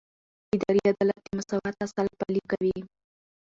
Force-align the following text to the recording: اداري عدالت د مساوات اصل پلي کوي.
اداري 0.53 0.79
عدالت 0.91 1.19
د 1.23 1.27
مساوات 1.37 1.75
اصل 1.85 2.05
پلي 2.19 2.41
کوي. 2.51 2.77